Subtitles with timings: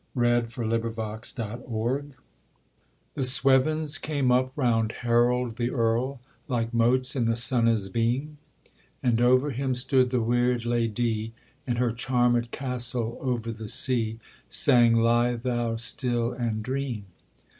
[0.15, 1.21] 1839.
[1.35, 2.13] THE WEIRD LADY
[3.13, 8.39] The swevens came up round Harold the Earl, Like motes in the sunnes beam;
[9.03, 11.33] And over him stood the Weird Lady,
[11.67, 14.17] In her charmed castle over the sea,
[14.49, 17.05] Sang 'Lie thou still and dream.'